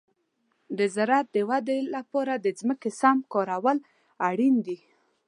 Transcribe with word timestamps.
د 0.77 0.79
زراعت 0.95 1.27
د 1.35 1.37
ودې 1.49 1.79
لپاره 1.95 2.33
د 2.37 2.47
ځمکې 2.59 2.89
سم 2.99 3.17
کارول 3.33 3.77
اړین 4.29 4.55
دي. 4.65 4.77